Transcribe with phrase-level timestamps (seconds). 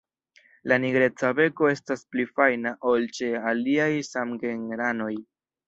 [0.71, 5.15] La nigreca beko estas pli fajna ol ĉe aliaj samgenranoj.